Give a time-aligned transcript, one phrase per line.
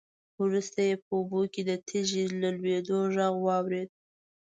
[0.41, 3.89] وروسته يې په اوبو کې د تېږې د لوېدو غږ واورېد.